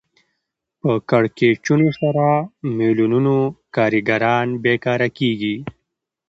[0.79, 2.25] په کړکېچونو سره
[2.77, 3.35] میلیونونو
[3.75, 5.55] کارګران بېکاره کېږي